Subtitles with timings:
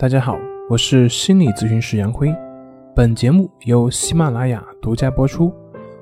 [0.00, 0.38] 大家好，
[0.70, 2.32] 我是心理咨询师杨辉。
[2.94, 5.52] 本节目由喜马拉雅独家播出。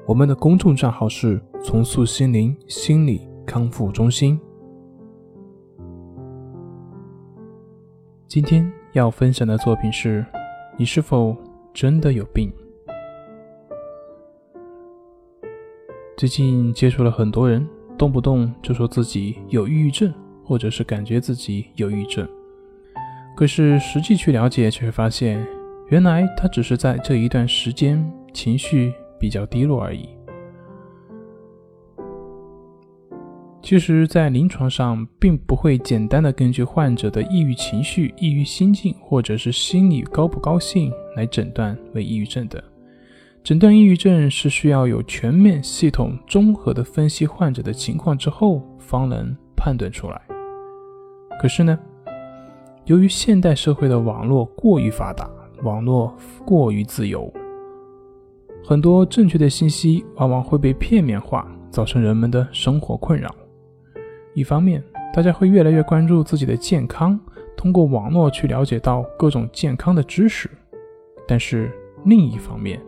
[0.04, 4.38] 我们的公众账号是“重塑心灵心理康复中心”。
[8.28, 10.22] 今天要分享的作品是：
[10.76, 11.34] 你是否
[11.72, 12.52] 真的有病？
[16.18, 17.66] 最近接触了很多人，
[17.96, 20.12] 动不动就说自己有抑郁症，
[20.44, 22.28] 或者是感觉自己有抑郁症。
[23.36, 25.46] 可是实际去了解，却发现，
[25.88, 30.08] 原来他只是在这一段时间情绪比较低落而已。
[33.60, 42.62] 其实，在临床上，并不会简单的根据患者的抑郁情绪、抑郁心境，或者是心理高不高兴来诊断为抑郁症的。
[43.44, 50.22] 诊断抑郁症是需要有全面、系统、综合的分析患者的情况之后，方能判断出来。
[51.38, 51.78] 可是呢？
[52.86, 55.28] 由于现代社会的网络过于发达，
[55.64, 57.28] 网络过于自由，
[58.64, 63.34] 很多正确的信息往往会被片面化，造成人们的生活困扰。
[64.34, 64.80] 一方面，
[65.12, 67.18] 大家会越来越关注自己的健康，
[67.56, 70.48] 通过网络去了解到各种健康的知识；
[71.26, 71.72] 但是
[72.04, 72.80] 另一方面，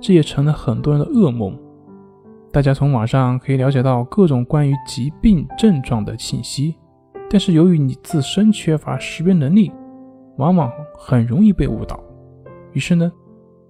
[0.00, 1.54] 这也成了很多人的噩梦。
[2.50, 6.76] 大家从网上可以了解到各种关于疾病症状的信息。
[7.32, 9.72] 但是由于你自身缺乏识别能力，
[10.36, 11.98] 往往很容易被误导。
[12.74, 13.10] 于是呢，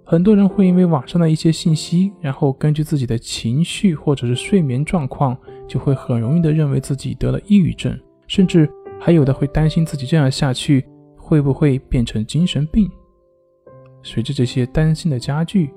[0.03, 5.39] 很多人会因为网上的一些信息，然后根据自己的情绪或者是睡眠状况，
[5.69, 7.97] 就会很容易的认为自己得了抑郁症，
[8.27, 10.85] 甚至还有的会担心自己这样下去
[11.17, 12.91] 会不会变成精神病。
[14.03, 15.71] 随着这些担心的加剧，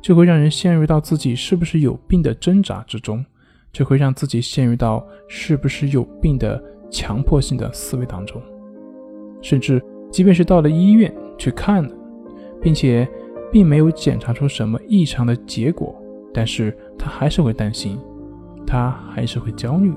[0.00, 3.24] 就会让人陷入到自己是不是有病的挣扎之中，
[3.72, 6.60] 就会让自己陷入到是不是有病的。
[6.92, 8.40] 强迫性的思维当中，
[9.40, 11.90] 甚至即便是到了医院去看了，
[12.60, 13.08] 并且
[13.50, 15.92] 并没有检查出什么异常的结果，
[16.32, 17.98] 但是他还是会担心，
[18.66, 19.92] 他还是会焦虑，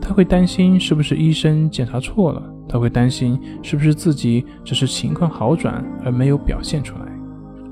[0.00, 7.06] 他会担心是不是医生检查错了，他会担心是不是自己只是情况好转而没有表现出来，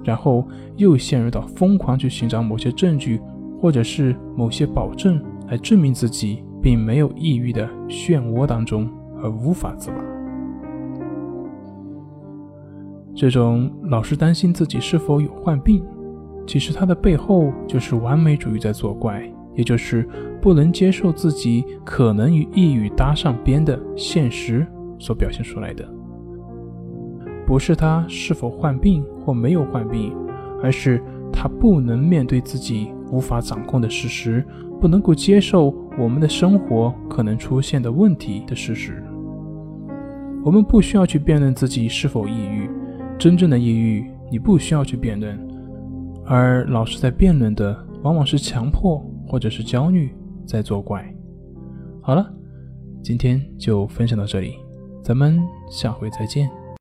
[0.03, 3.21] 然后又陷入到疯狂去寻找某些证据
[3.61, 6.43] 或者是某些保证来证明自己。
[6.65, 8.89] 并没有抑郁的漩涡当中
[9.23, 9.97] 而无法自拔。
[13.15, 15.85] 这种老是担心自己是否有患病，
[16.47, 20.09] 其实它的背后就是完美主义在作怪，也就是
[20.41, 24.67] 不能接受自己可能与抑郁搭上边的现实
[24.99, 25.87] 所表现出来的。
[27.47, 30.17] 不是他是否患病或没有患病，
[30.63, 30.99] 而是
[31.31, 34.45] 他不能面对自己无法掌控的事实。
[34.81, 39.03] 不能够接受我们的生活可能出现的问题的事实。
[40.45, 42.69] 我们不需要去辩论自己是否抑郁，
[43.17, 45.39] 真正的抑郁你不需要去辩论，
[46.27, 51.03] 而老是在辩论的往往是强迫或者是焦虑在作怪。
[52.03, 52.31] 好了，
[53.03, 54.57] 今天就分享到这里，
[55.03, 55.41] 咱们
[55.71, 56.64] 下回再见。